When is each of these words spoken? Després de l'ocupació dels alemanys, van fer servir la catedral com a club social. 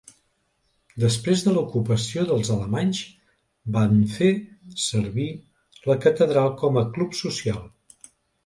Després 1.01 1.43
de 1.47 1.51
l'ocupació 1.57 2.23
dels 2.31 2.49
alemanys, 2.55 3.01
van 3.77 3.93
fer 4.15 4.31
servir 4.87 5.29
la 5.93 5.99
catedral 6.07 6.53
com 6.63 6.81
a 6.83 6.87
club 6.97 7.19
social. 7.23 7.65